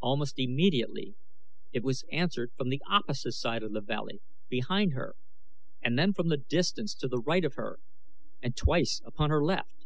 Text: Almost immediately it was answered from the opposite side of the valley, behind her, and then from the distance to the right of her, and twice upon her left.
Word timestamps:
Almost 0.00 0.38
immediately 0.38 1.14
it 1.74 1.82
was 1.82 2.06
answered 2.10 2.52
from 2.56 2.70
the 2.70 2.80
opposite 2.88 3.32
side 3.34 3.62
of 3.62 3.72
the 3.72 3.82
valley, 3.82 4.22
behind 4.48 4.94
her, 4.94 5.14
and 5.82 5.98
then 5.98 6.14
from 6.14 6.28
the 6.30 6.38
distance 6.38 6.94
to 6.94 7.06
the 7.06 7.20
right 7.20 7.44
of 7.44 7.56
her, 7.56 7.78
and 8.42 8.56
twice 8.56 9.02
upon 9.04 9.28
her 9.28 9.44
left. 9.44 9.84